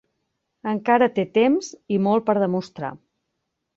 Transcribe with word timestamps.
Encara 0.71 1.09
té 1.19 1.25
temps 1.39 1.69
i 1.97 2.03
molt 2.07 2.27
per 2.31 2.37
demostrar. 2.45 2.91